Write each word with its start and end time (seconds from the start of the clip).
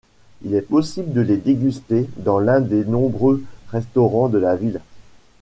Il 0.41 0.55
est 0.55 0.63
possible 0.63 1.13
de 1.13 1.21
les 1.21 1.37
déguster 1.37 2.09
dans 2.17 2.39
l'un 2.39 2.59
des 2.59 2.85
nombreux 2.85 3.43
restaurants 3.71 4.29
de 4.29 4.39
la 4.39 4.55
ville. 4.55 4.81